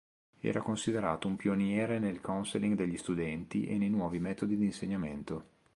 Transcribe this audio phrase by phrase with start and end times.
[0.39, 5.45] Era considerato un pioniere nel counseling degli studenti e nei nuovi metodi di insegnamento.